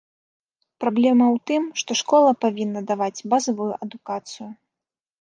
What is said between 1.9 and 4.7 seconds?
школа павінна даваць базавую адукацыю.